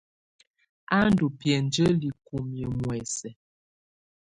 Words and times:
Á 0.95 0.97
ndɔ́ 1.09 1.29
biǝ́njǝ́li 1.37 2.09
kúmiǝ́ 2.25 2.71
muɛsɛ. 2.81 3.29